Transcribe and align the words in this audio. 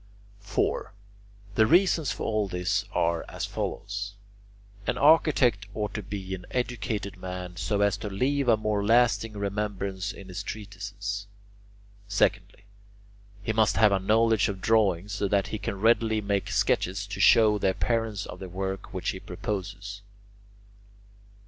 4. 0.39 0.93
The 1.53 1.67
reasons 1.67 2.11
for 2.11 2.23
all 2.23 2.47
this 2.47 2.85
are 2.91 3.23
as 3.29 3.45
follows. 3.45 4.15
An 4.87 4.97
architect 4.97 5.67
ought 5.75 5.93
to 5.93 6.01
be 6.01 6.33
an 6.33 6.47
educated 6.49 7.17
man 7.17 7.55
so 7.55 7.81
as 7.81 7.97
to 7.97 8.09
leave 8.09 8.47
a 8.47 8.57
more 8.57 8.83
lasting 8.83 9.33
remembrance 9.33 10.11
in 10.11 10.27
his 10.29 10.41
treatises. 10.41 11.27
Secondly, 12.07 12.63
he 13.43 13.53
must 13.53 13.77
have 13.77 13.91
a 13.91 13.99
knowledge 13.99 14.49
of 14.49 14.59
drawing 14.59 15.07
so 15.07 15.27
that 15.27 15.49
he 15.49 15.59
can 15.59 15.79
readily 15.79 16.19
make 16.19 16.49
sketches 16.49 17.05
to 17.05 17.19
show 17.19 17.59
the 17.59 17.69
appearance 17.69 18.25
of 18.25 18.39
the 18.39 18.49
work 18.49 18.95
which 18.95 19.09
he 19.11 19.19
proposes. 19.19 20.01